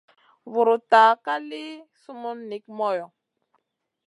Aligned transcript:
Vuruta 0.51 1.01
ka 1.25 1.35
li 1.49 1.65
summun 2.01 2.37
nik 2.49 2.63
moyo. 2.77 3.05